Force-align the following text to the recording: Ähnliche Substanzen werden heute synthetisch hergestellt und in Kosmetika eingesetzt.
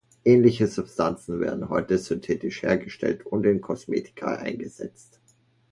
Ähnliche 0.25 0.65
Substanzen 0.65 1.39
werden 1.39 1.69
heute 1.69 1.99
synthetisch 1.99 2.63
hergestellt 2.63 3.23
und 3.23 3.45
in 3.45 3.61
Kosmetika 3.61 4.33
eingesetzt. 4.37 5.21